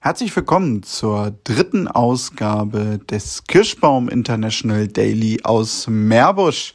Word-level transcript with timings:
Herzlich 0.00 0.34
willkommen 0.36 0.84
zur 0.84 1.36
dritten 1.42 1.88
Ausgabe 1.88 3.00
des 3.10 3.42
Kirschbaum 3.48 4.08
International 4.08 4.86
Daily 4.86 5.40
aus 5.42 5.88
Meerbusch. 5.88 6.72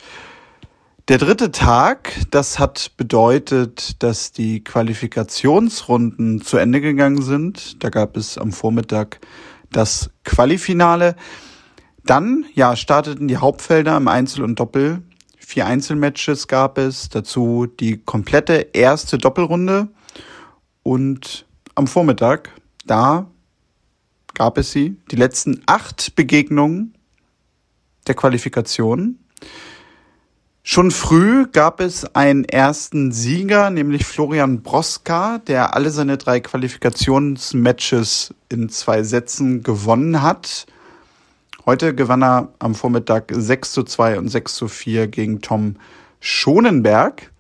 Der 1.08 1.20
dritte 1.20 1.50
Tag, 1.50 2.14
das 2.32 2.60
hat 2.60 2.92
bedeutet, 2.98 4.04
dass 4.04 4.34
die 4.34 4.62
Qualifikationsrunden 4.62 6.42
zu 6.42 6.58
Ende 6.58 6.82
gegangen 6.82 7.22
sind. 7.22 7.82
Da 7.82 7.90
gab 7.90 8.18
es 8.18 8.38
am 8.38 8.52
Vormittag 8.52 9.22
das 9.72 10.10
Qualifinale. 10.26 11.16
Dann, 12.04 12.44
ja, 12.54 12.76
starteten 12.76 13.30
die 13.30 13.38
Hauptfelder 13.38 13.96
im 13.96 14.10
Einzel 14.10 14.44
und 14.44 14.60
Doppel. 14.60 15.02
Vier 15.38 15.66
Einzelmatches 15.66 16.50
gab 16.50 16.78
es, 16.78 17.08
dazu 17.08 17.68
die 17.68 18.04
komplette 18.04 18.68
erste 18.74 19.18
Doppelrunde. 19.18 19.88
Und 20.84 21.46
am 21.74 21.88
Vormittag 21.88 22.50
da 22.86 23.28
gab 24.34 24.58
es 24.58 24.72
sie, 24.72 24.96
die 25.12 25.16
letzten 25.16 25.62
acht 25.66 26.16
Begegnungen 26.16 26.96
der 28.08 28.16
Qualifikation. 28.16 29.20
Schon 30.66 30.92
früh 30.92 31.46
gab 31.52 31.82
es 31.82 32.16
einen 32.16 32.46
ersten 32.46 33.12
Sieger, 33.12 33.70
nämlich 33.70 34.06
Florian 34.06 34.62
Broska, 34.62 35.40
der 35.40 35.76
alle 35.76 35.92
seine 35.92 36.18
drei 36.18 36.40
Qualifikationsmatches 36.40 38.34
in 38.48 38.70
zwei 38.70 39.04
Sätzen 39.04 39.62
gewonnen 39.62 40.22
hat. 40.22 40.66
Heute 41.66 41.94
gewann 41.94 42.24
er 42.24 42.54
am 42.60 42.76
Vormittag 42.76 43.32
6 43.36 43.74
zu 43.74 43.84
2 43.84 44.18
und 44.18 44.30
6 44.30 44.56
zu 44.56 44.68
4 44.70 45.08
gegen 45.08 45.42
Tom 45.42 45.76
Schonenberg. 46.22 47.32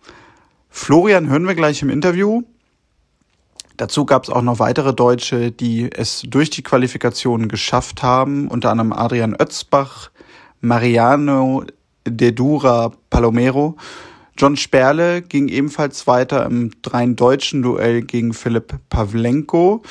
Florian 0.70 1.30
hören 1.30 1.48
wir 1.48 1.56
gleich 1.56 1.82
im 1.82 1.90
Interview. 1.90 2.44
Dazu 3.78 4.06
gab 4.06 4.24
es 4.24 4.30
auch 4.30 4.42
noch 4.44 4.60
weitere 4.60 4.94
Deutsche, 4.94 5.52
die 5.52 5.92
es 5.92 6.24
durch 6.28 6.50
die 6.50 6.62
Qualifikation 6.62 7.48
geschafft 7.48 8.04
haben, 8.04 8.48
unter 8.48 8.70
anderem 8.70 8.94
Adrian 8.94 9.36
Özbach, 9.40 10.12
Mariano 10.62 11.66
de 12.08 12.32
Dura 12.32 12.92
Palomero. 13.10 13.76
John 14.38 14.58
Sperle 14.58 15.22
ging 15.22 15.48
ebenfalls 15.48 16.08
weiter 16.08 16.46
im 16.46 16.72
dreien 16.82 17.16
deutschen 17.16 17.62
Duell 17.62 18.02
gegen 18.02 18.34
Philipp 18.34 18.80
Pavlenko. 18.90 19.84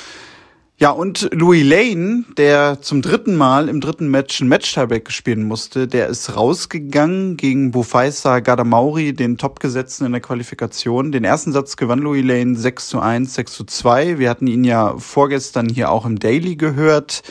Ja, 0.83 0.91
und 0.91 1.31
Louis 1.33 1.65
Lane, 1.65 2.25
der 2.37 2.83
zum 2.83 3.03
dritten 3.03 3.37
Mal 3.37 3.69
im 3.69 3.81
dritten 3.81 4.09
Match 4.09 4.41
ein 4.41 4.49
Match-Tieback 4.49 5.13
spielen 5.13 5.45
musste, 5.45 5.87
der 5.87 6.09
ist 6.09 6.35
rausgegangen 6.35 7.37
gegen 7.37 7.71
Bufaisa 7.71 8.41
Gadamauri, 8.41 9.13
den 9.13 9.39
Topgesetzten 9.39 10.07
in 10.07 10.11
der 10.11 10.21
Qualifikation. 10.21 11.13
Den 11.13 11.23
ersten 11.23 11.53
Satz 11.53 11.77
gewann 11.77 12.01
Louis 12.01 12.25
Lane 12.25 12.57
6 12.57 12.89
zu 12.89 12.99
1, 12.99 13.33
6 13.33 13.53
zu 13.53 13.65
2. 13.65 14.19
Wir 14.19 14.29
hatten 14.29 14.49
ihn 14.49 14.65
ja 14.65 14.99
vorgestern 14.99 15.69
hier 15.69 15.89
auch 15.89 16.05
im 16.05 16.19
Daily 16.19 16.57
gehört. 16.57 17.23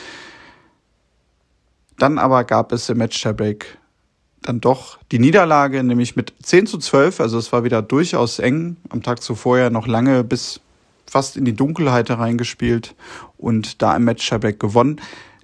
Dann 1.98 2.16
aber 2.16 2.44
gab 2.44 2.72
es 2.72 2.88
im 2.88 2.96
Match-Tieback 2.96 3.76
dann 4.40 4.62
doch 4.62 4.98
die 5.12 5.18
Niederlage, 5.18 5.84
nämlich 5.84 6.16
mit 6.16 6.32
10 6.42 6.66
zu 6.66 6.78
12. 6.78 7.20
Also 7.20 7.36
es 7.36 7.52
war 7.52 7.64
wieder 7.64 7.82
durchaus 7.82 8.38
eng. 8.38 8.78
Am 8.88 9.02
Tag 9.02 9.22
zuvor 9.22 9.58
ja 9.58 9.68
noch 9.68 9.86
lange 9.86 10.24
bis 10.24 10.62
fast 11.12 11.36
in 11.36 11.44
die 11.44 11.54
Dunkelheit 11.54 12.08
hereingespielt 12.08 12.96
und 13.36 13.82
da 13.82 13.94
im 13.94 14.04
Match 14.04 14.24
Schabeck 14.24 14.58
gewonnen. 14.58 14.98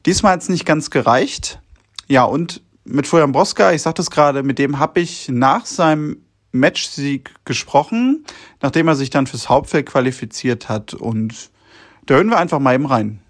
Diesmal 0.06 0.32
hat 0.32 0.40
es 0.40 0.48
nicht 0.48 0.64
ganz 0.64 0.88
gereicht. 0.88 1.60
Ja, 2.06 2.24
und 2.24 2.62
mit 2.84 3.06
Florian 3.06 3.32
Broska, 3.32 3.72
ich 3.72 3.82
sagte 3.82 4.00
es 4.00 4.10
gerade, 4.10 4.42
mit 4.42 4.58
dem 4.58 4.78
habe 4.78 5.00
ich 5.00 5.28
nach 5.28 5.66
seinem 5.66 6.22
Matchsieg 6.52 7.34
gesprochen, 7.44 8.24
nachdem 8.62 8.88
er 8.88 8.96
sich 8.96 9.10
dann 9.10 9.26
fürs 9.26 9.50
Hauptfeld 9.50 9.84
qualifiziert 9.84 10.70
hat. 10.70 10.94
Und 10.94 11.50
da 12.06 12.14
hören 12.14 12.30
wir 12.30 12.38
einfach 12.38 12.60
mal 12.60 12.74
eben 12.74 12.86
rein. 12.86 13.20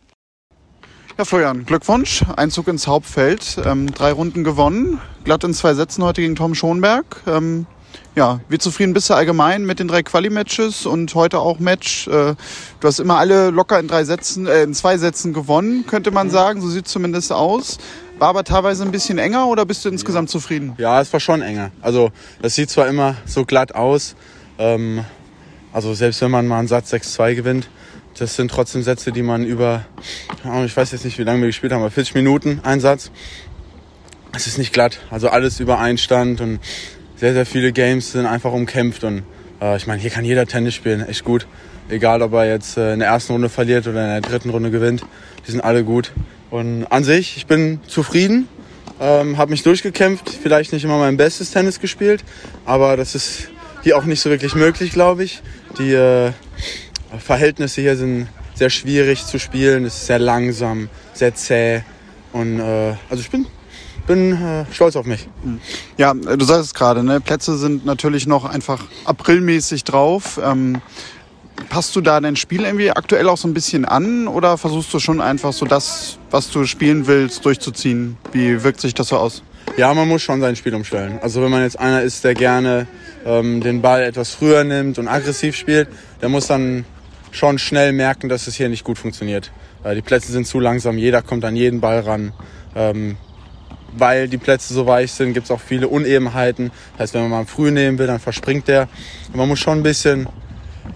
Ja, 1.19 1.25
Florian, 1.25 1.67
Glückwunsch. 1.67 2.25
Einzug 2.37 2.69
ins 2.69 2.87
Hauptfeld. 2.87 3.61
Ähm, 3.65 3.93
drei 3.93 4.13
Runden 4.13 4.45
gewonnen. 4.45 5.01
Glatt 5.25 5.43
in 5.43 5.55
zwei 5.55 5.75
Sätzen 5.75 6.05
heute 6.05 6.21
gegen 6.21 6.37
Tom 6.37 6.55
Schonberg. 6.55 7.21
Ähm, 7.27 7.67
ja, 8.15 8.41
wie 8.49 8.59
zufrieden 8.59 8.95
bist 8.95 9.09
du 9.11 9.15
allgemein 9.15 9.65
mit 9.65 9.79
den 9.79 9.87
drei 9.87 10.03
Quali-Matches 10.03 10.87
und 10.87 11.15
heute 11.15 11.39
auch 11.39 11.59
Match? 11.61 12.09
Äh, 12.09 12.35
du 12.81 12.89
hast 12.89 12.99
immer 12.99 13.19
alle 13.19 13.51
locker 13.51 13.79
in 13.79 13.87
drei 13.87 14.05
Sätzen, 14.05 14.47
äh, 14.47 14.63
in 14.63 14.75
zwei 14.75 14.99
Sätzen 14.99 15.33
gewonnen, 15.33 15.87
könnte 15.87 16.11
man 16.11 16.29
sagen. 16.31 16.61
So 16.61 16.69
sieht 16.69 16.89
zumindest 16.89 17.33
aus. 17.33 17.79
War 18.19 18.29
aber 18.29 18.43
teilweise 18.43 18.83
ein 18.83 18.91
bisschen 18.91 19.19
enger 19.19 19.47
oder 19.47 19.65
bist 19.65 19.85
du 19.85 19.89
insgesamt 19.89 20.31
zufrieden? 20.31 20.75
Ja, 20.79 21.01
es 21.01 21.13
war 21.13 21.21
schon 21.21 21.43
enger. 21.43 21.71
Also 21.81 22.11
das 22.43 22.57
sieht 22.57 22.71
zwar 22.71 22.89
immer 22.89 23.15
so 23.25 23.45
glatt 23.45 23.75
aus, 23.77 24.17
ähm, 24.59 25.05
also 25.73 25.95
selbst 25.95 26.21
wenn 26.21 26.33
man 26.33 26.49
mal 26.49 26.59
einen 26.59 26.67
Satz 26.67 26.93
6-2 26.93 27.35
gewinnt, 27.37 27.69
das 28.19 28.35
sind 28.35 28.51
trotzdem 28.51 28.83
Sätze, 28.83 29.13
die 29.13 29.23
man 29.23 29.45
über, 29.45 29.85
ich 30.65 30.77
weiß 30.77 30.91
jetzt 30.91 31.05
nicht, 31.05 31.19
wie 31.19 31.23
lange 31.23 31.41
wir 31.43 31.47
gespielt 31.47 31.73
haben, 31.73 31.83
aber 31.83 31.93
40 31.93 32.17
Minuten 32.17 32.61
ein 32.65 32.81
Satz. 32.81 33.13
Es 34.35 34.49
ist 34.49 34.59
nicht 34.59 34.73
glatt, 34.73 35.01
also 35.11 35.29
alles 35.29 35.61
über 35.61 35.79
Einstand 35.79 36.41
und 36.41 36.59
sehr, 37.19 37.33
sehr 37.35 37.47
viele 37.47 37.73
Games 37.73 38.13
sind 38.13 38.27
einfach 38.27 38.53
umkämpft 38.53 39.05
und 39.05 39.25
äh, 39.61 39.77
ich 39.77 39.87
meine, 39.87 40.01
hier 40.01 40.11
kann 40.11 40.25
jeder 40.25 40.47
Tennis 40.47 40.75
spielen, 40.75 41.07
echt 41.07 41.25
gut. 41.25 41.47
Egal, 41.89 42.23
ob 42.23 42.33
er 42.35 42.47
jetzt 42.47 42.77
äh, 42.77 42.93
in 42.93 43.01
der 43.01 43.09
ersten 43.09 43.33
Runde 43.33 43.49
verliert 43.49 43.87
oder 43.87 44.03
in 44.05 44.23
der 44.23 44.31
dritten 44.31 44.51
Runde 44.51 44.71
gewinnt, 44.71 45.05
die 45.47 45.51
sind 45.51 45.61
alle 45.61 45.85
gut. 45.85 46.13
Und 46.51 46.87
an 46.87 47.05
sich, 47.05 47.37
ich 47.37 47.47
bin 47.47 47.81
zufrieden, 47.87 48.49
ähm, 49.01 49.37
habe 49.37 49.51
mich 49.51 49.63
durchgekämpft, 49.63 50.31
vielleicht 50.31 50.73
nicht 50.73 50.85
immer 50.85 50.99
mein 50.99 51.17
bestes 51.17 51.51
Tennis 51.51 51.81
gespielt, 51.81 52.25
aber 52.65 52.97
das 52.97 53.15
ist 53.15 53.49
hier 53.83 53.97
auch 53.97 54.05
nicht 54.05 54.21
so 54.21 54.31
wirklich 54.31 54.55
möglich, 54.55 54.93
glaube 54.93 55.25
ich. 55.25 55.43
Die 55.79 55.93
äh, 55.93 56.33
Verhältnisse 57.19 57.81
hier 57.81 57.97
sind 57.97 58.29
sehr 58.55 58.71
schwierig 58.71 59.25
zu 59.25 59.39
spielen, 59.39 59.85
es 59.85 59.95
ist 59.95 60.07
sehr 60.07 60.19
langsam, 60.19 60.89
sehr 61.15 61.35
zäh 61.35 61.83
und 62.33 62.61
äh, 62.61 62.95
also 63.09 63.21
ich 63.21 63.31
bin 63.31 63.47
bin 64.09 64.33
äh, 64.33 64.65
stolz 64.73 64.97
auf 64.97 65.07
mich. 65.07 65.29
Ja, 65.97 66.15
du 66.15 66.45
sagst 66.45 66.65
es 66.65 66.75
gerade, 66.75 67.05
ne? 67.05 67.21
Plätze 67.21 67.57
sind 67.57 67.87
natürlich 67.87 68.27
noch 68.27 68.45
einfach 68.45 68.83
aprilmäßig 69.05 69.85
drauf. 69.85 70.41
Ähm, 70.43 70.81
passt 71.69 71.95
du 71.95 72.01
da 72.01 72.21
dein 72.21 72.35
Spiel 72.35 72.65
irgendwie 72.65 72.91
aktuell 72.91 73.29
auch 73.29 73.37
so 73.37 73.47
ein 73.47 73.55
bisschen 73.55 73.85
an 73.85 74.27
oder 74.27 74.59
versuchst 74.59 74.93
du 74.93 74.99
schon 74.99 75.21
einfach 75.21 75.53
so 75.53 75.67
das, 75.67 76.19
was 76.31 76.51
du 76.51 76.65
spielen 76.65 77.07
willst, 77.07 77.45
durchzuziehen? 77.45 78.17
Wie 78.33 78.65
wirkt 78.65 78.81
sich 78.81 78.95
das 78.95 79.09
so 79.09 79.19
aus? 79.19 79.43
Ja, 79.77 79.93
man 79.93 80.09
muss 80.09 80.23
schon 80.23 80.41
sein 80.41 80.57
Spiel 80.57 80.75
umstellen. 80.75 81.19
Also 81.23 81.43
wenn 81.43 81.51
man 81.51 81.63
jetzt 81.63 81.79
einer 81.79 82.03
ist, 82.03 82.25
der 82.25 82.35
gerne 82.35 82.87
ähm, 83.27 83.61
den 83.61 83.83
Ball 83.83 84.03
etwas 84.03 84.31
früher 84.31 84.65
nimmt 84.65 84.99
und 84.99 85.07
aggressiv 85.07 85.55
spielt, 85.55 85.89
der 86.23 86.31
muss 86.31 86.47
dann 86.47 86.85
schon 87.31 87.59
schnell 87.59 87.93
merken, 87.93 88.29
dass 88.29 88.47
es 88.47 88.57
hier 88.57 88.71
nicht 88.71 88.85
gut 88.85 88.99
funktioniert. 88.99 89.53
Äh, 89.85 89.95
die 89.95 90.03
Plätze 90.03 90.33
sind 90.33 90.47
zu 90.47 90.59
langsam, 90.61 90.97
jeder 90.97 91.23
kommt 91.23 91.45
an 91.45 91.55
jeden 91.55 91.81
Ball 91.81 92.01
ran. 92.01 92.33
Ähm, 92.75 93.17
weil 93.97 94.29
die 94.29 94.39
Plätze 94.39 94.75
so 94.75 94.87
weich 94.87 95.13
sind, 95.13 95.35
gibt 95.35 95.47
es 95.47 95.51
auch 95.51 95.61
viele 95.61 95.89
Unebenheiten. 95.89 96.71
Das 96.93 97.05
heißt, 97.05 97.15
wenn 97.15 97.23
man 97.23 97.31
mal 97.31 97.47
früh 97.47 97.71
nehmen 97.71 97.99
will, 97.99 98.07
dann 98.07 98.21
verspringt 98.21 98.69
der. 98.69 98.89
Und 99.29 99.37
man 99.37 99.49
muss 99.49 99.59
schon 99.59 99.79
ein 99.79 99.83
bisschen 99.83 100.29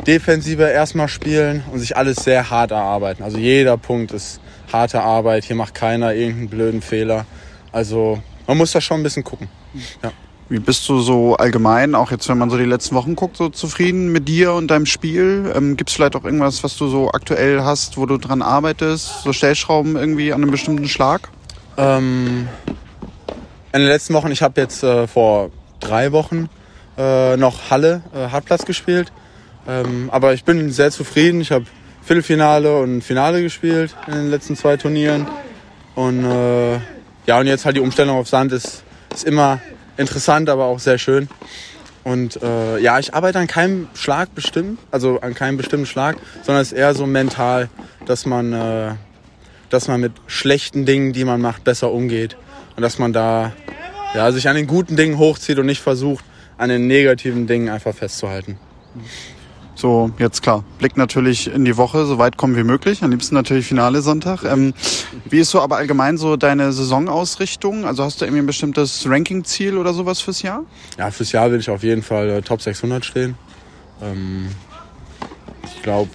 defensiver 0.06 0.70
erstmal 0.70 1.08
spielen 1.08 1.62
und 1.72 1.78
sich 1.78 1.97
alles 1.97 2.16
sehr 2.16 2.50
hart 2.50 2.70
erarbeiten. 2.70 3.22
Also 3.22 3.38
jeder 3.38 3.76
Punkt 3.76 4.12
ist 4.12 4.41
harte 4.72 5.02
Arbeit. 5.02 5.44
Hier 5.44 5.56
macht 5.56 5.75
keiner 5.75 6.14
irgendeinen 6.14 6.48
blöden 6.48 6.82
Fehler. 6.82 7.26
Also 7.70 8.20
man 8.47 8.58
muss 8.58 8.72
da 8.72 8.81
schon 8.81 9.00
ein 9.00 9.02
bisschen 9.02 9.25
gucken. 9.25 9.49
Ja. 10.02 10.12
Wie 10.49 10.58
bist 10.58 10.87
du 10.88 11.00
so 11.00 11.37
allgemein, 11.37 11.94
auch 11.94 12.11
jetzt, 12.11 12.28
wenn 12.28 12.37
man 12.37 12.50
so 12.50 12.58
die 12.58 12.67
letzten 12.67 12.94
Wochen 12.94 13.17
guckt, 13.17 13.38
so 13.38 13.49
zufrieden 13.49 14.12
mit 14.12 14.28
dir 14.28 14.52
und 14.52 14.70
deinem 14.70 14.84
Spiel? 14.84 15.50
Ähm, 15.55 15.78
Gibt 15.78 15.88
es 15.88 15.96
vielleicht 15.96 16.14
auch 16.14 16.25
irgendwas, 16.25 16.62
was 16.62 16.76
du 16.76 16.88
so 16.88 17.11
aktuell 17.11 17.62
hast, 17.62 17.96
wo 17.96 18.05
du 18.05 18.19
dran 18.19 18.43
arbeitest? 18.43 19.22
So 19.22 19.32
Stellschrauben 19.32 19.96
irgendwie 19.96 20.32
an 20.32 20.43
einem 20.43 20.50
bestimmten 20.50 20.88
Schlag? 20.88 21.31
Ähm, 21.78 22.49
in 23.72 23.80
den 23.80 23.88
letzten 23.88 24.14
Wochen, 24.14 24.30
ich 24.30 24.42
habe 24.42 24.60
jetzt 24.60 24.82
äh, 24.82 25.06
vor 25.06 25.50
drei 25.80 26.12
Wochen 26.12 26.48
äh, 26.98 27.36
noch 27.36 27.70
Halle, 27.70 28.02
äh, 28.14 28.28
Hartplatz 28.28 28.66
gespielt. 28.66 29.12
Ähm, 29.66 30.10
aber 30.12 30.34
ich 30.34 30.44
bin 30.44 30.70
sehr 30.70 30.90
zufrieden. 30.90 31.40
Ich 31.40 31.52
habe 31.52 31.64
Viertelfinale 32.02 32.78
und 32.78 33.02
Finale 33.02 33.42
gespielt 33.42 33.94
in 34.06 34.14
den 34.14 34.30
letzten 34.30 34.56
zwei 34.56 34.76
Turnieren. 34.76 35.26
Und 35.94 36.24
äh, 36.24 36.74
ja, 37.26 37.38
und 37.38 37.46
jetzt 37.46 37.64
halt 37.64 37.76
die 37.76 37.80
Umstellung 37.80 38.19
auf 38.19 38.28
Sand 38.28 38.52
ist, 38.52 38.82
ist 39.12 39.24
immer 39.24 39.60
interessant, 39.96 40.50
aber 40.50 40.64
auch 40.64 40.78
sehr 40.78 40.98
schön. 40.98 41.28
Und 42.04 42.42
äh, 42.42 42.78
ja, 42.78 42.98
ich 42.98 43.14
arbeite 43.14 43.38
an 43.38 43.46
keinem 43.46 43.88
Schlag 43.94 44.34
bestimmt, 44.34 44.80
also 44.90 45.20
an 45.20 45.34
keinem 45.34 45.56
bestimmten 45.56 45.86
Schlag, 45.86 46.16
sondern 46.42 46.60
es 46.60 46.72
ist 46.72 46.78
eher 46.78 46.94
so 46.94 47.06
mental, 47.06 47.69
dass 48.06 48.26
man, 48.26 48.52
äh, 48.52 48.94
dass 49.70 49.86
man 49.86 50.00
mit 50.00 50.12
schlechten 50.26 50.84
Dingen, 50.84 51.12
die 51.12 51.24
man 51.24 51.40
macht, 51.40 51.62
besser 51.62 51.92
umgeht 51.92 52.36
und 52.76 52.82
dass 52.82 52.98
man 52.98 53.12
da 53.12 53.52
ja, 54.14 54.30
sich 54.32 54.48
an 54.48 54.56
den 54.56 54.66
guten 54.66 54.96
Dingen 54.96 55.19
hochzieht 55.19 55.58
und 55.58 55.66
nicht 55.66 55.80
versucht, 55.80 56.24
an 56.58 56.69
den 56.69 56.86
negativen 56.86 57.46
Dingen 57.46 57.69
einfach 57.69 57.94
festzuhalten. 57.94 58.58
So, 59.74 60.12
jetzt 60.19 60.42
klar, 60.42 60.64
Blick 60.78 60.96
natürlich 60.96 61.52
in 61.52 61.64
die 61.64 61.76
Woche, 61.76 62.04
so 62.04 62.19
weit 62.19 62.36
kommen 62.36 62.56
wie 62.56 62.62
möglich. 62.62 63.02
Am 63.02 63.10
liebsten 63.10 63.34
natürlich 63.34 63.66
Finale 63.66 64.02
Sonntag. 64.02 64.44
Ähm, 64.44 64.74
wie 65.24 65.40
ist 65.40 65.50
so 65.50 65.60
aber 65.60 65.78
allgemein 65.78 66.19
so 66.19 66.36
deine 66.36 66.72
Saisonausrichtung? 66.72 67.86
Also 67.86 68.04
hast 68.04 68.20
du 68.20 68.26
irgendwie 68.26 68.42
ein 68.42 68.46
bestimmtes 68.46 69.08
Ranking-Ziel 69.08 69.78
oder 69.78 69.94
sowas 69.94 70.20
fürs 70.20 70.42
Jahr? 70.42 70.64
Ja, 70.98 71.10
fürs 71.10 71.32
Jahr 71.32 71.50
will 71.50 71.58
ich 71.58 71.70
auf 71.70 71.82
jeden 71.82 72.02
Fall 72.02 72.28
äh, 72.28 72.42
Top 72.42 72.60
600 72.60 73.04
stehen. 73.04 73.34
Ähm, 74.02 74.48
ich 75.64 75.82
glaube, 75.82 76.10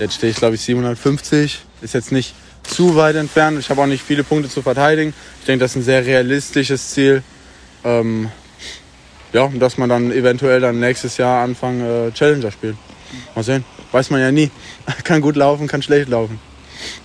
Jetzt 0.00 0.14
stehe 0.14 0.30
ich, 0.30 0.38
glaube 0.38 0.54
ich, 0.54 0.62
750. 0.62 1.60
Ist 1.82 1.92
jetzt 1.92 2.10
nicht 2.10 2.34
zu 2.62 2.96
weit 2.96 3.16
entfernt. 3.16 3.58
Ich 3.58 3.70
habe 3.70 3.82
auch 3.82 3.86
nicht 3.86 4.02
viele 4.02 4.24
Punkte 4.24 4.48
zu 4.48 4.62
verteidigen. 4.62 5.14
Ich 5.40 5.46
denke, 5.46 5.64
das 5.64 5.72
ist 5.72 5.76
ein 5.76 5.82
sehr 5.82 6.04
realistisches 6.04 6.90
Ziel. 6.90 7.22
Ähm, 7.84 8.30
ja, 9.32 9.48
dass 9.48 9.78
man 9.78 9.88
dann 9.88 10.10
eventuell 10.10 10.60
dann 10.60 10.80
nächstes 10.80 11.16
Jahr 11.16 11.42
anfangen 11.42 11.80
äh, 11.80 12.12
Challenger 12.12 12.50
spielen. 12.50 12.78
Mal 13.34 13.42
sehen. 13.42 13.64
Weiß 13.92 14.10
man 14.10 14.20
ja 14.20 14.30
nie. 14.32 14.50
kann 15.04 15.20
gut 15.20 15.36
laufen, 15.36 15.66
kann 15.66 15.82
schlecht 15.82 16.08
laufen. 16.08 16.38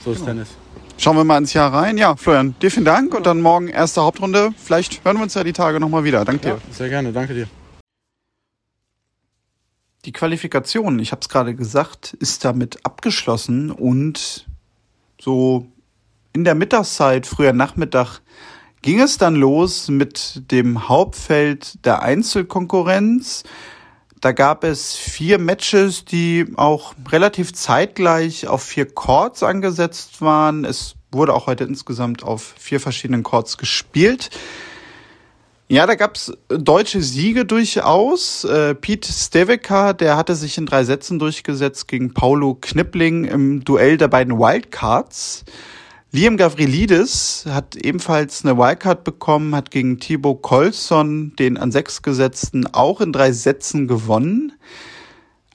So 0.04 0.12
ist 0.12 0.20
genau. 0.20 0.32
Tennis. 0.32 0.50
Schauen 0.98 1.18
wir 1.18 1.24
mal 1.26 1.38
ins 1.38 1.54
Jahr 1.54 1.74
rein. 1.74 1.98
Ja, 1.98 2.16
Florian, 2.16 2.56
dir 2.62 2.72
vielen 2.72 2.86
Dank 2.86 3.14
und 3.14 3.26
dann 3.26 3.42
morgen 3.42 3.68
erste 3.68 4.02
Hauptrunde. 4.02 4.52
Vielleicht 4.58 5.04
hören 5.04 5.18
wir 5.18 5.24
uns 5.24 5.34
ja 5.34 5.44
die 5.44 5.54
Tage 5.54 5.80
nochmal 5.80 6.04
wieder. 6.06 6.24
Danke 6.24 6.48
ja, 6.48 6.54
dir. 6.56 6.62
Sehr 6.72 6.90
gerne, 6.90 7.12
danke 7.12 7.34
dir. 7.34 7.48
Die 10.06 10.12
Qualifikation, 10.12 11.00
ich 11.00 11.12
habe 11.12 11.22
es 11.22 11.30
gerade 11.30 11.56
gesagt, 11.56 12.14
ist 12.14 12.46
damit 12.46 12.86
abgeschlossen 12.86 13.72
und 13.72 14.46
so 15.22 15.68
in 16.34 16.44
der 16.44 16.56
Mittagszeit, 16.56 17.26
früher 17.28 17.54
Nachmittag, 17.54 18.20
ging 18.82 19.00
es 19.00 19.18
dann 19.18 19.36
los 19.36 19.88
mit 19.88 20.52
dem 20.52 20.88
Hauptfeld 20.88 21.86
der 21.86 22.04
Einzelkonkurrenz. 22.04 23.44
Da 24.22 24.32
gab 24.32 24.64
es 24.64 24.96
vier 24.96 25.40
Matches, 25.40 26.06
die 26.06 26.46
auch 26.56 26.94
relativ 27.10 27.54
zeitgleich 27.54 28.48
auf 28.48 28.64
vier 28.64 28.86
Chords 28.86 29.44
angesetzt 29.44 30.22
waren. 30.22 30.66
Es 30.66 30.96
wurde 31.12 31.34
auch 31.34 31.48
heute 31.48 31.64
insgesamt 31.64 32.24
auf 32.24 32.54
vier 32.58 32.80
verschiedenen 32.80 33.24
Chords 33.24 33.58
gespielt. 33.58 34.30
Ja, 35.68 35.88
da 35.88 35.96
gab's 35.96 36.32
deutsche 36.48 37.02
Siege 37.02 37.44
durchaus. 37.44 38.44
Äh, 38.44 38.76
Pete 38.76 39.12
Steveka, 39.12 39.94
der 39.94 40.16
hatte 40.16 40.36
sich 40.36 40.60
in 40.60 40.68
drei 40.68 40.84
Sätzen 40.84 41.18
durchgesetzt 41.18 41.88
gegen 41.88 42.14
Paulo 42.14 42.56
Knippling 42.62 43.26
im 43.26 43.64
Duell 43.64 43.98
der 43.98 44.08
beiden 44.08 44.38
Wildcards. 44.38 45.44
Liam 46.12 46.38
Gavrilidis 46.38 47.46
hat 47.50 47.76
ebenfalls 47.76 48.46
eine 48.46 48.60
Wildcard 48.60 49.04
bekommen, 49.04 49.56
hat 49.56 49.72
gegen 49.72 50.00
Thibaut 50.00 50.44
Colson, 50.44 51.36
den 51.40 51.58
an 51.58 51.72
sechs 51.72 52.04
gesetzten, 52.04 52.68
auch 52.68 53.02
in 53.02 53.12
drei 53.12 53.32
Sätzen 53.32 53.88
gewonnen. 53.88 54.54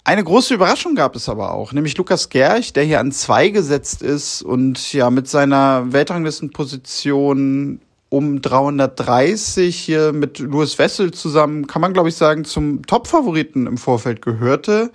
Eine 0.02 0.24
große 0.24 0.54
Überraschung 0.54 0.96
gab 0.96 1.14
es 1.14 1.28
aber 1.28 1.54
auch, 1.54 1.72
nämlich 1.72 1.96
Lukas 1.96 2.30
Gerch, 2.30 2.72
der 2.72 2.82
hier 2.82 2.98
an 2.98 3.12
zwei 3.12 3.50
gesetzt 3.50 4.02
ist 4.02 4.42
und 4.42 4.92
ja 4.92 5.08
mit 5.08 5.28
seiner 5.28 5.92
Weltranglistenposition 5.92 7.80
um 8.10 8.42
330 8.42 9.74
hier 9.76 10.12
mit 10.12 10.40
Louis 10.40 10.78
Wessel 10.78 11.12
zusammen, 11.12 11.66
kann 11.66 11.80
man 11.80 11.94
glaube 11.94 12.10
ich 12.10 12.16
sagen, 12.16 12.44
zum 12.44 12.84
Top-Favoriten 12.84 13.66
im 13.66 13.78
Vorfeld 13.78 14.20
gehörte. 14.20 14.90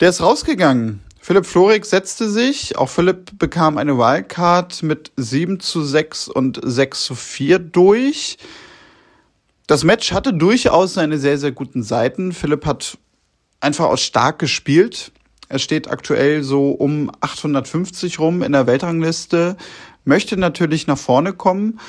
Der 0.00 0.08
ist 0.08 0.22
rausgegangen. 0.22 1.00
Philipp 1.20 1.44
Florig 1.44 1.84
setzte 1.84 2.30
sich. 2.30 2.78
Auch 2.78 2.88
Philipp 2.88 3.38
bekam 3.38 3.76
eine 3.76 3.98
Wildcard 3.98 4.82
mit 4.82 5.12
7 5.16 5.60
zu 5.60 5.84
6 5.84 6.28
und 6.28 6.60
6 6.62 7.04
zu 7.04 7.14
4 7.14 7.58
durch. 7.58 8.38
Das 9.66 9.84
Match 9.84 10.12
hatte 10.12 10.32
durchaus 10.32 10.94
seine 10.94 11.18
sehr, 11.18 11.38
sehr 11.38 11.52
guten 11.52 11.82
Seiten. 11.82 12.32
Philipp 12.32 12.64
hat 12.64 12.98
einfach 13.60 13.86
auch 13.86 13.98
stark 13.98 14.38
gespielt. 14.38 15.12
Er 15.48 15.58
steht 15.58 15.90
aktuell 15.90 16.42
so 16.42 16.70
um 16.70 17.10
850 17.20 18.18
rum 18.18 18.42
in 18.42 18.52
der 18.52 18.66
Weltrangliste 18.66 19.56
möchte 20.04 20.36
natürlich 20.36 20.86
nach 20.86 20.98
vorne 20.98 21.32
kommen. 21.32 21.80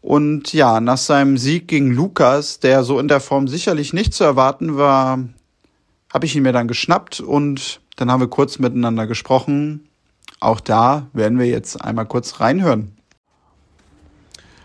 Und 0.00 0.52
ja, 0.52 0.80
nach 0.80 0.98
seinem 0.98 1.36
Sieg 1.36 1.66
gegen 1.66 1.90
Lukas, 1.90 2.60
der 2.60 2.84
so 2.84 3.00
in 3.00 3.08
der 3.08 3.20
Form 3.20 3.48
sicherlich 3.48 3.92
nicht 3.92 4.14
zu 4.14 4.22
erwarten 4.22 4.76
war, 4.76 5.18
habe 6.12 6.26
ich 6.26 6.36
ihn 6.36 6.44
mir 6.44 6.52
dann 6.52 6.68
geschnappt 6.68 7.20
und 7.20 7.80
dann 7.96 8.10
haben 8.10 8.20
wir 8.20 8.28
kurz 8.28 8.58
miteinander 8.58 9.06
gesprochen. 9.06 9.88
Auch 10.38 10.60
da 10.60 11.06
werden 11.12 11.38
wir 11.38 11.46
jetzt 11.46 11.82
einmal 11.82 12.06
kurz 12.06 12.40
reinhören. 12.40 12.92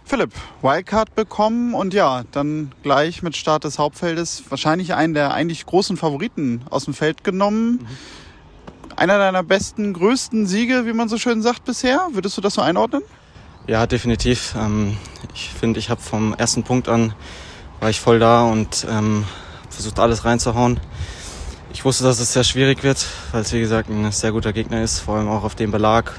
Philipp, 0.04 0.34
Wildcard 0.62 1.16
bekommen 1.16 1.74
und 1.74 1.94
ja, 1.94 2.24
dann 2.32 2.74
gleich 2.84 3.24
mit 3.24 3.38
Start 3.38 3.64
des 3.64 3.80
Hauptfeldes 3.80 4.44
wahrscheinlich 4.50 4.94
einen 4.94 5.14
der 5.14 5.34
eigentlich 5.34 5.66
großen 5.66 5.96
Favoriten 5.96 6.62
aus 6.70 6.86
dem 6.86 6.94
Feld 6.94 7.24
genommen. 7.24 7.80
Mhm 7.82 7.88
einer 9.02 9.18
deiner 9.18 9.42
besten, 9.42 9.94
größten 9.94 10.46
Siege, 10.46 10.86
wie 10.86 10.94
man 10.94 11.10
so 11.10 11.18
schön 11.18 11.42
sagt, 11.42 11.66
bisher. 11.66 12.10
Würdest 12.12 12.38
du 12.38 12.42
das 12.42 12.54
so 12.54 12.62
einordnen? 12.62 13.02
Ja, 13.66 13.88
definitiv. 13.88 14.54
Ähm, 14.56 14.96
ich 15.34 15.50
finde, 15.50 15.80
ich 15.80 15.90
habe 15.90 16.00
vom 16.00 16.36
ersten 16.36 16.62
Punkt 16.62 16.88
an 16.88 17.16
war 17.80 17.90
ich 17.90 18.00
voll 18.00 18.20
da 18.20 18.44
und 18.44 18.86
ähm, 18.88 19.26
versucht 19.72 19.98
alles 19.98 20.24
reinzuhauen. 20.24 20.80
Ich 21.74 21.84
wusste, 21.84 22.04
dass 22.04 22.20
es 22.20 22.32
sehr 22.32 22.44
schwierig 22.44 22.84
wird, 22.84 23.04
weil 23.32 23.42
es 23.42 23.52
wie 23.54 23.60
gesagt 23.60 23.90
ein 23.90 24.12
sehr 24.12 24.32
guter 24.34 24.54
Gegner 24.54 24.84
ist, 24.84 25.00
vor 25.00 25.16
allem 25.16 25.30
auch 25.30 25.44
auf 25.44 25.56
dem 25.56 25.72
Belag 25.72 26.14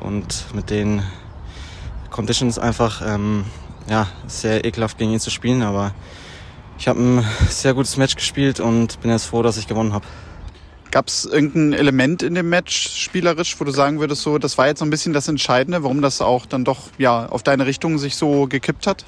und 0.00 0.44
mit 0.52 0.68
den 0.68 1.02
Conditions 2.10 2.58
einfach 2.58 3.00
ähm, 3.06 3.46
ja, 3.88 4.06
sehr 4.26 4.66
ekelhaft 4.66 4.98
gegen 4.98 5.12
ihn 5.12 5.20
zu 5.20 5.30
spielen. 5.30 5.62
Aber 5.62 5.94
ich 6.78 6.88
habe 6.88 7.00
ein 7.00 7.24
sehr 7.48 7.72
gutes 7.72 7.96
Match 7.96 8.16
gespielt 8.16 8.60
und 8.60 9.00
bin 9.00 9.10
jetzt 9.10 9.24
froh, 9.24 9.42
dass 9.42 9.56
ich 9.56 9.66
gewonnen 9.66 9.94
habe. 9.94 10.04
Gab 10.90 11.08
es 11.08 11.26
irgendein 11.26 11.74
Element 11.74 12.22
in 12.22 12.34
dem 12.34 12.48
Match 12.48 13.02
spielerisch, 13.02 13.60
wo 13.60 13.64
du 13.64 13.70
sagen 13.70 14.00
würdest, 14.00 14.22
so, 14.22 14.38
das 14.38 14.56
war 14.56 14.68
jetzt 14.68 14.78
so 14.78 14.86
ein 14.86 14.90
bisschen 14.90 15.12
das 15.12 15.28
Entscheidende, 15.28 15.82
warum 15.82 16.00
das 16.00 16.20
auch 16.22 16.46
dann 16.46 16.64
doch 16.64 16.88
ja 16.96 17.26
auf 17.26 17.42
deine 17.42 17.66
Richtung 17.66 17.98
sich 17.98 18.16
so 18.16 18.46
gekippt 18.46 18.86
hat? 18.86 19.04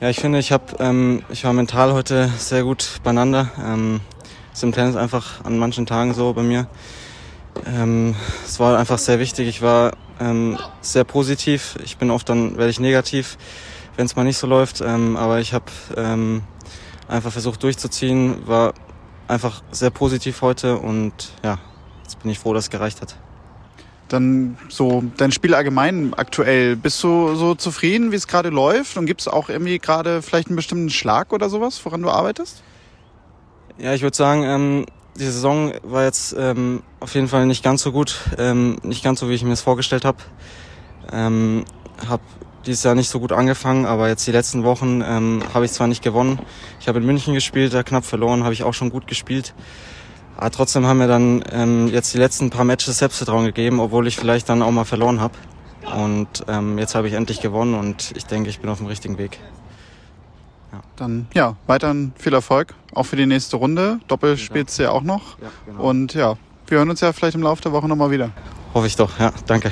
Ja, 0.00 0.10
ich 0.10 0.18
finde, 0.18 0.38
ich 0.38 0.52
habe, 0.52 0.76
ähm, 0.78 1.22
ich 1.30 1.44
war 1.44 1.52
mental 1.52 1.92
heute 1.92 2.30
sehr 2.36 2.64
gut 2.64 3.00
beieinander. 3.02 3.50
Ähm, 3.64 4.00
ist 4.52 4.62
im 4.62 4.72
Tennis 4.72 4.96
einfach 4.96 5.44
an 5.44 5.58
manchen 5.58 5.86
Tagen 5.86 6.14
so 6.14 6.32
bei 6.32 6.42
mir. 6.42 6.66
Ähm, 7.66 8.14
es 8.44 8.58
war 8.60 8.78
einfach 8.78 8.98
sehr 8.98 9.18
wichtig. 9.18 9.48
Ich 9.48 9.62
war 9.62 9.92
ähm, 10.20 10.58
sehr 10.80 11.04
positiv. 11.04 11.76
Ich 11.84 11.96
bin 11.96 12.10
oft 12.10 12.28
dann 12.28 12.56
werde 12.58 12.70
ich 12.70 12.80
negativ, 12.80 13.38
wenn 13.96 14.06
es 14.06 14.16
mal 14.16 14.24
nicht 14.24 14.38
so 14.38 14.46
läuft. 14.46 14.80
Ähm, 14.80 15.16
aber 15.16 15.40
ich 15.40 15.54
habe 15.54 15.66
ähm, 15.96 16.42
einfach 17.08 17.32
versucht 17.32 17.62
durchzuziehen. 17.62 18.46
War 18.46 18.74
einfach 19.28 19.62
sehr 19.70 19.90
positiv 19.90 20.42
heute 20.42 20.78
und 20.78 21.12
ja, 21.44 21.58
jetzt 22.02 22.20
bin 22.20 22.30
ich 22.30 22.38
froh, 22.38 22.54
dass 22.54 22.64
es 22.64 22.70
gereicht 22.70 23.00
hat. 23.02 23.16
Dann 24.08 24.56
so 24.68 25.02
dein 25.16 25.32
Spiel 25.32 25.54
allgemein 25.54 26.14
aktuell. 26.14 26.76
Bist 26.76 27.02
du 27.02 27.34
so 27.34 27.56
zufrieden, 27.56 28.12
wie 28.12 28.16
es 28.16 28.28
gerade 28.28 28.50
läuft? 28.50 28.96
Und 28.96 29.06
gibt 29.06 29.20
es 29.20 29.28
auch 29.28 29.48
irgendwie 29.48 29.80
gerade 29.80 30.22
vielleicht 30.22 30.46
einen 30.46 30.56
bestimmten 30.56 30.90
Schlag 30.90 31.32
oder 31.32 31.50
sowas, 31.50 31.84
woran 31.84 32.02
du 32.02 32.10
arbeitest? 32.10 32.62
Ja, 33.78 33.94
ich 33.94 34.02
würde 34.02 34.16
sagen, 34.16 34.44
ähm, 34.44 34.86
die 35.16 35.24
Saison 35.24 35.72
war 35.82 36.04
jetzt 36.04 36.36
ähm, 36.38 36.82
auf 37.00 37.14
jeden 37.14 37.26
Fall 37.26 37.46
nicht 37.46 37.64
ganz 37.64 37.82
so 37.82 37.90
gut, 37.90 38.20
ähm, 38.38 38.78
nicht 38.82 39.02
ganz 39.02 39.20
so, 39.20 39.28
wie 39.28 39.34
ich 39.34 39.42
mir 39.42 39.52
es 39.52 39.60
vorgestellt 39.60 40.04
habe. 40.04 40.18
Ähm, 41.12 41.64
habe 42.08 42.22
dieses 42.66 42.82
Jahr 42.82 42.94
nicht 42.94 43.08
so 43.08 43.20
gut 43.20 43.32
angefangen, 43.32 43.86
aber 43.86 44.08
jetzt 44.08 44.26
die 44.26 44.32
letzten 44.32 44.64
Wochen 44.64 45.02
ähm, 45.06 45.42
habe 45.54 45.64
ich 45.64 45.72
zwar 45.72 45.86
nicht 45.86 46.02
gewonnen. 46.02 46.38
Ich 46.80 46.88
habe 46.88 46.98
in 46.98 47.06
München 47.06 47.34
gespielt, 47.34 47.72
da 47.72 47.82
knapp 47.82 48.04
verloren, 48.04 48.44
habe 48.44 48.52
ich 48.52 48.64
auch 48.64 48.74
schon 48.74 48.90
gut 48.90 49.06
gespielt. 49.06 49.54
Aber 50.36 50.50
trotzdem 50.50 50.86
haben 50.86 50.98
mir 50.98 51.08
dann 51.08 51.42
ähm, 51.50 51.88
jetzt 51.88 52.12
die 52.12 52.18
letzten 52.18 52.50
paar 52.50 52.64
Matches 52.64 52.98
Selbstvertrauen 52.98 53.46
gegeben, 53.46 53.80
obwohl 53.80 54.06
ich 54.06 54.16
vielleicht 54.16 54.48
dann 54.48 54.62
auch 54.62 54.70
mal 54.70 54.84
verloren 54.84 55.20
habe. 55.20 55.34
Und 55.94 56.44
ähm, 56.48 56.78
jetzt 56.78 56.94
habe 56.94 57.08
ich 57.08 57.14
endlich 57.14 57.40
gewonnen 57.40 57.74
und 57.74 58.12
ich 58.16 58.26
denke, 58.26 58.50
ich 58.50 58.60
bin 58.60 58.68
auf 58.68 58.78
dem 58.78 58.86
richtigen 58.86 59.18
Weg. 59.18 59.38
Ja. 60.72 60.80
Dann 60.96 61.28
ja, 61.32 61.56
weiterhin 61.66 62.12
viel 62.18 62.34
Erfolg, 62.34 62.74
auch 62.92 63.04
für 63.04 63.16
die 63.16 63.26
nächste 63.26 63.56
Runde. 63.56 64.00
Doppel 64.08 64.36
spielst 64.36 64.78
du 64.78 64.82
ja 64.82 64.90
auch 64.90 65.02
noch. 65.02 65.38
Ja, 65.40 65.48
genau. 65.64 65.82
Und 65.84 66.14
ja, 66.14 66.36
wir 66.66 66.78
hören 66.78 66.90
uns 66.90 67.00
ja 67.00 67.12
vielleicht 67.12 67.36
im 67.36 67.42
Laufe 67.42 67.62
der 67.62 67.72
Woche 67.72 67.88
nochmal 67.88 68.10
wieder. 68.10 68.30
Hoffe 68.74 68.88
ich 68.88 68.96
doch, 68.96 69.18
ja, 69.18 69.32
danke. 69.46 69.70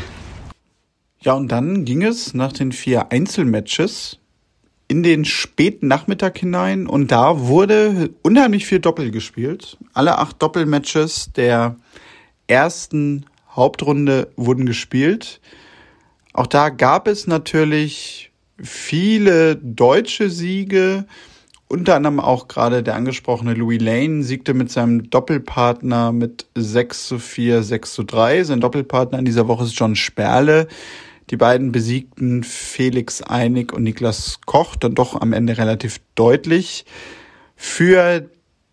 Ja, 1.24 1.32
und 1.32 1.48
dann 1.48 1.86
ging 1.86 2.02
es 2.02 2.34
nach 2.34 2.52
den 2.52 2.70
vier 2.70 3.10
Einzelmatches 3.10 4.18
in 4.88 5.02
den 5.02 5.24
späten 5.24 5.88
Nachmittag 5.88 6.36
hinein 6.36 6.86
und 6.86 7.10
da 7.10 7.40
wurde 7.40 8.10
unheimlich 8.22 8.66
viel 8.66 8.78
Doppel 8.78 9.10
gespielt. 9.10 9.78
Alle 9.94 10.18
acht 10.18 10.42
Doppelmatches 10.42 11.32
der 11.32 11.76
ersten 12.46 13.24
Hauptrunde 13.50 14.32
wurden 14.36 14.66
gespielt. 14.66 15.40
Auch 16.34 16.46
da 16.46 16.68
gab 16.68 17.08
es 17.08 17.26
natürlich 17.26 18.30
viele 18.62 19.56
deutsche 19.56 20.28
Siege, 20.28 21.06
unter 21.68 21.96
anderem 21.96 22.20
auch 22.20 22.48
gerade 22.48 22.82
der 22.82 22.96
angesprochene 22.96 23.54
Louis 23.54 23.80
Lane 23.80 24.22
siegte 24.22 24.52
mit 24.52 24.70
seinem 24.70 25.08
Doppelpartner 25.08 26.12
mit 26.12 26.46
6 26.54 27.08
zu 27.08 27.18
4, 27.18 27.62
6 27.62 27.94
zu 27.94 28.02
3. 28.02 28.44
Sein 28.44 28.60
Doppelpartner 28.60 29.18
in 29.18 29.24
dieser 29.24 29.48
Woche 29.48 29.64
ist 29.64 29.78
John 29.78 29.96
Sperle. 29.96 30.68
Die 31.30 31.36
beiden 31.36 31.72
besiegten 31.72 32.44
Felix 32.44 33.22
Einig 33.22 33.72
und 33.72 33.82
Niklas 33.82 34.40
Koch 34.44 34.76
dann 34.76 34.94
doch 34.94 35.20
am 35.20 35.32
Ende 35.32 35.56
relativ 35.56 36.00
deutlich. 36.14 36.84
Für 37.56 38.28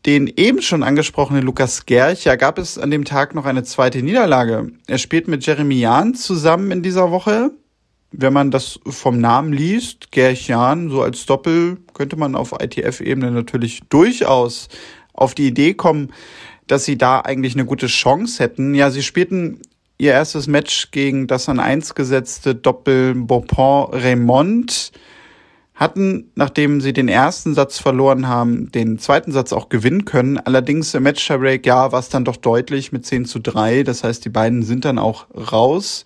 den 0.06 0.28
eben 0.28 0.62
schon 0.62 0.84
angesprochenen 0.84 1.44
Lukas 1.44 1.86
Gerch, 1.86 2.26
ja, 2.26 2.36
gab 2.36 2.58
es 2.58 2.78
an 2.78 2.92
dem 2.92 3.06
Tag 3.06 3.36
noch 3.36 3.46
eine 3.46 3.64
zweite 3.64 4.02
Niederlage. 4.02 4.72
Er 4.88 4.98
spielt 4.98 5.28
mit 5.28 5.46
Jeremy 5.46 5.80
Jahn 5.80 6.16
zusammen 6.16 6.72
in 6.72 6.82
dieser 6.82 7.12
Woche. 7.12 7.52
Wenn 8.12 8.34
man 8.34 8.52
das 8.52 8.80
vom 8.86 9.20
Namen 9.20 9.54
liest, 9.54 10.12
Gerch 10.12 10.48
Jahn, 10.48 10.90
so 10.90 11.02
als 11.02 11.26
Doppel, 11.26 11.78
könnte 11.94 12.18
man 12.18 12.36
auf 12.36 12.54
ITF-Ebene 12.60 13.32
natürlich 13.32 13.82
durchaus 13.90 14.68
auf 15.14 15.36
die 15.36 15.48
Idee 15.48 15.76
kommen, 15.76 16.12
dass 16.68 16.84
sie 16.84 16.98
da 16.98 17.22
eigentlich 17.22 17.54
eine 17.54 17.66
gute 17.66 17.88
Chance 17.88 18.44
hätten. 18.44 18.74
Ja, 18.74 18.90
sie 18.92 19.04
spielten 19.04 19.62
ihr 20.02 20.14
erstes 20.14 20.48
Match 20.48 20.90
gegen 20.90 21.28
das 21.28 21.48
an 21.48 21.60
eins 21.60 21.94
gesetzte 21.94 22.56
Doppel 22.56 23.14
Beaupont-Raymond 23.14 24.92
hatten, 25.76 26.32
nachdem 26.34 26.82
sie 26.82 26.92
den 26.92 27.08
ersten 27.08 27.54
Satz 27.54 27.78
verloren 27.78 28.28
haben, 28.28 28.72
den 28.72 28.98
zweiten 28.98 29.32
Satz 29.32 29.54
auch 29.54 29.70
gewinnen 29.70 30.06
können. 30.06 30.40
Allerdings 30.40 30.96
im 30.96 31.04
Match 31.04 31.28
Break, 31.28 31.68
ja, 31.68 31.92
war 31.92 32.00
es 32.00 32.10
dann 32.10 32.26
doch 32.26 32.38
deutlich 32.38 32.92
mit 32.92 33.06
10 33.06 33.26
zu 33.26 33.38
3. 33.38 33.84
Das 33.84 34.04
heißt, 34.04 34.26
die 34.26 34.30
beiden 34.30 34.64
sind 34.64 34.86
dann 34.86 34.98
auch 34.98 35.28
raus. 35.36 36.04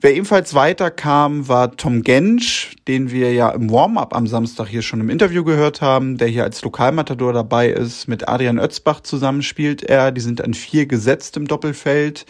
Wer 0.00 0.14
ebenfalls 0.14 0.54
weiterkam, 0.54 1.48
war 1.48 1.76
Tom 1.76 2.04
Gensch, 2.04 2.76
den 2.86 3.10
wir 3.10 3.32
ja 3.32 3.50
im 3.50 3.68
Warm-up 3.68 4.14
am 4.14 4.28
Samstag 4.28 4.68
hier 4.68 4.82
schon 4.82 5.00
im 5.00 5.10
Interview 5.10 5.42
gehört 5.42 5.80
haben, 5.80 6.18
der 6.18 6.28
hier 6.28 6.44
als 6.44 6.62
Lokalmatador 6.62 7.32
dabei 7.32 7.70
ist. 7.70 8.06
Mit 8.06 8.28
Adrian 8.28 8.60
Özbach 8.60 9.00
zusammen 9.00 9.42
spielt 9.42 9.82
er. 9.82 10.12
Die 10.12 10.20
sind 10.20 10.40
an 10.40 10.54
vier 10.54 10.86
gesetzt 10.86 11.36
im 11.36 11.48
Doppelfeld. 11.48 12.26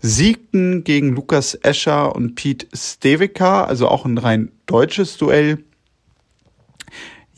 Siegten 0.00 0.84
gegen 0.84 1.16
Lukas 1.16 1.58
Escher 1.60 2.14
und 2.14 2.36
Pete 2.36 2.68
Stevika, 2.72 3.64
also 3.64 3.88
auch 3.88 4.04
ein 4.04 4.16
rein 4.16 4.52
deutsches 4.66 5.16
Duell. 5.16 5.64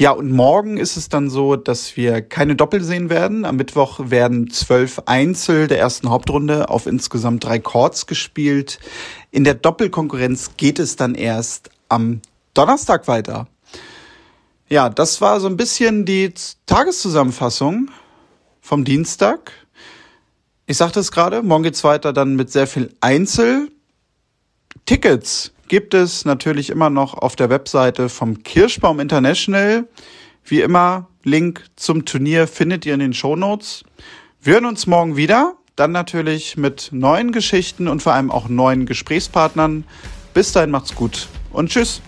Ja, 0.00 0.12
und 0.12 0.32
morgen 0.32 0.78
ist 0.78 0.96
es 0.96 1.10
dann 1.10 1.28
so, 1.28 1.56
dass 1.56 1.94
wir 1.94 2.22
keine 2.22 2.56
Doppel 2.56 2.82
sehen 2.82 3.10
werden. 3.10 3.44
Am 3.44 3.56
Mittwoch 3.56 4.00
werden 4.04 4.48
zwölf 4.48 5.02
Einzel 5.04 5.68
der 5.68 5.78
ersten 5.78 6.08
Hauptrunde 6.08 6.70
auf 6.70 6.86
insgesamt 6.86 7.44
drei 7.44 7.58
Chords 7.58 8.06
gespielt. 8.06 8.78
In 9.30 9.44
der 9.44 9.52
Doppelkonkurrenz 9.52 10.52
geht 10.56 10.78
es 10.78 10.96
dann 10.96 11.14
erst 11.14 11.68
am 11.90 12.22
Donnerstag 12.54 13.08
weiter. 13.08 13.46
Ja, 14.70 14.88
das 14.88 15.20
war 15.20 15.38
so 15.38 15.48
ein 15.48 15.58
bisschen 15.58 16.06
die 16.06 16.32
Tageszusammenfassung 16.64 17.90
vom 18.62 18.86
Dienstag. 18.86 19.52
Ich 20.64 20.78
sagte 20.78 21.00
es 21.00 21.12
gerade, 21.12 21.42
morgen 21.42 21.64
geht's 21.64 21.84
weiter 21.84 22.14
dann 22.14 22.36
mit 22.36 22.50
sehr 22.50 22.66
viel 22.66 22.94
Einzel. 23.02 23.70
Tickets 24.86 25.52
gibt 25.70 25.94
es 25.94 26.24
natürlich 26.24 26.68
immer 26.68 26.90
noch 26.90 27.14
auf 27.14 27.36
der 27.36 27.48
Webseite 27.48 28.08
vom 28.08 28.42
Kirschbaum 28.42 28.98
International. 28.98 29.86
Wie 30.44 30.62
immer, 30.62 31.06
Link 31.22 31.64
zum 31.76 32.04
Turnier 32.04 32.48
findet 32.48 32.84
ihr 32.86 32.94
in 32.94 32.98
den 32.98 33.14
Shownotes. 33.14 33.84
Wir 34.42 34.54
hören 34.54 34.64
uns 34.64 34.88
morgen 34.88 35.16
wieder. 35.16 35.54
Dann 35.76 35.92
natürlich 35.92 36.56
mit 36.56 36.88
neuen 36.90 37.30
Geschichten 37.30 37.86
und 37.86 38.02
vor 38.02 38.14
allem 38.14 38.32
auch 38.32 38.48
neuen 38.48 38.84
Gesprächspartnern. 38.84 39.84
Bis 40.34 40.50
dahin 40.50 40.72
macht's 40.72 40.96
gut 40.96 41.28
und 41.52 41.70
tschüss. 41.70 42.02